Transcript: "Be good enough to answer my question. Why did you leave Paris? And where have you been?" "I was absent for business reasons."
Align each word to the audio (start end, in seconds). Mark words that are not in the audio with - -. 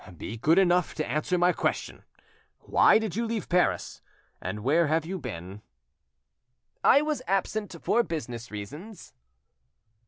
"Be 0.17 0.35
good 0.35 0.57
enough 0.57 0.95
to 0.95 1.07
answer 1.07 1.37
my 1.37 1.53
question. 1.53 2.03
Why 2.57 2.97
did 2.97 3.15
you 3.15 3.27
leave 3.27 3.47
Paris? 3.47 4.01
And 4.41 4.61
where 4.61 4.87
have 4.87 5.05
you 5.05 5.19
been?" 5.19 5.61
"I 6.83 7.03
was 7.03 7.21
absent 7.27 7.75
for 7.83 8.01
business 8.01 8.49
reasons." 8.49 9.13